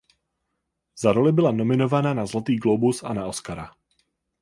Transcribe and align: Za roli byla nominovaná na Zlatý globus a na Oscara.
Za 0.97 1.11
roli 1.13 1.31
byla 1.31 1.51
nominovaná 1.51 2.13
na 2.13 2.25
Zlatý 2.25 2.55
globus 2.55 3.03
a 3.03 3.13
na 3.13 3.25
Oscara. 3.25 3.71